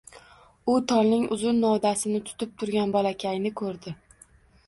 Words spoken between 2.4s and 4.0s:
turgan bolakayni ko‘rdi.